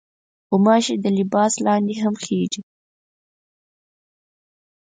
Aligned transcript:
غوماشې 0.49 0.95
د 1.03 1.05
لباس 1.17 1.53
لاندې 1.65 1.95
هم 2.03 2.13
خېژي. 2.23 2.61